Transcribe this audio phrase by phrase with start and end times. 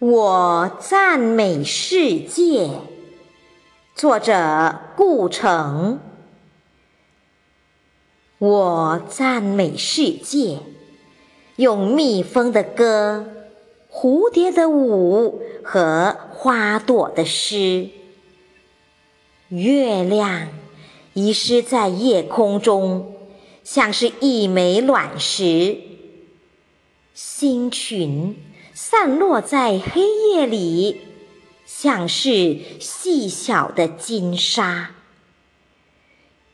[0.00, 2.68] 我赞美世界。
[3.94, 6.00] 作者：顾城。
[8.38, 10.58] 我赞美世界，
[11.54, 13.24] 用蜜蜂的歌、
[13.88, 17.90] 蝴蝶的舞和花朵的诗。
[19.48, 20.48] 月亮
[21.12, 23.14] 遗失在夜空中，
[23.62, 25.78] 像是一枚卵石。
[27.14, 28.36] 星群。
[28.76, 31.00] 散落在黑夜里，
[31.64, 34.90] 像是细小的金沙。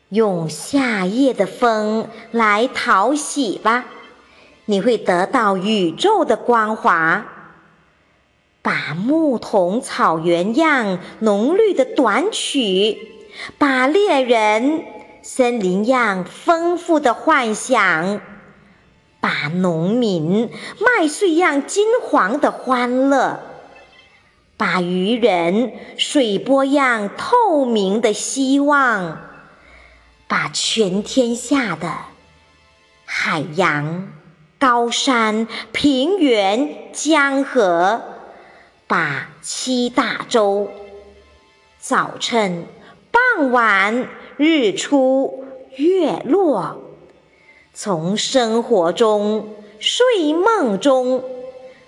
[0.09, 3.85] 用夏夜的风来讨喜吧，
[4.65, 7.25] 你会得到宇宙的光华。
[8.61, 12.99] 把牧童草原样浓绿的短曲，
[13.57, 14.83] 把猎人
[15.23, 18.21] 森林样丰富的幻想。
[19.21, 20.49] 把农民
[20.79, 23.39] 麦穗样金黄的欢乐，
[24.57, 29.19] 把渔人水波样透明的希望，
[30.27, 31.91] 把全天下的
[33.05, 34.11] 海洋、
[34.57, 38.01] 高山、平原、江河，
[38.87, 40.67] 把七大洲、
[41.79, 42.65] 早晨、
[43.11, 46.90] 傍晚、日出、月落。
[47.73, 51.23] 从生活中、睡梦中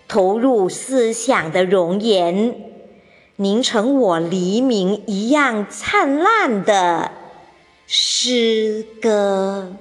[0.08, 2.56] 投入思想的容颜，
[3.36, 7.12] 凝成我黎明一样灿烂的
[7.86, 9.74] 诗歌。